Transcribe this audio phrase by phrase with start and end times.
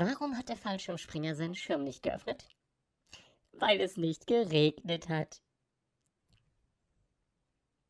[0.00, 2.48] Warum hat der Fallschirmspringer seinen Schirm nicht geöffnet?
[3.50, 5.42] Weil es nicht geregnet hat.